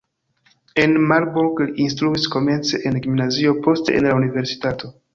En 0.83 0.95
Marburg 1.11 1.61
li 1.65 1.69
instruis 1.85 2.27
komence 2.39 2.83
en 2.91 3.01
gimnazio, 3.07 3.57
poste 3.69 3.99
en 4.01 4.11
la 4.11 4.21
universitato. 4.25 4.97